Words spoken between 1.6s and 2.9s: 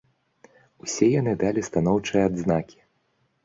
станоўчыя адзнакі.